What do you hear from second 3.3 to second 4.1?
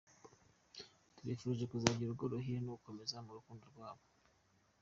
rukundo rwabo.